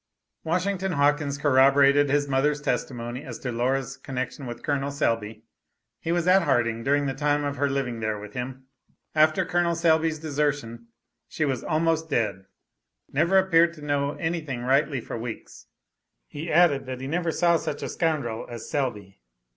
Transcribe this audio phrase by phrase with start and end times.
[0.43, 4.89] Washington Hawkins corroborated his mother's testimony as to Laura's connection with Col.
[4.89, 5.43] Selby.
[5.99, 8.65] He was at Harding during the time of her living there with him.
[9.13, 9.75] After Col.
[9.75, 10.87] Selby's desertion
[11.27, 12.47] she was almost dead,
[13.13, 15.67] never appeared to know anything rightly for weeks.
[16.25, 19.21] He added that he never saw such a scoundrel as Selby.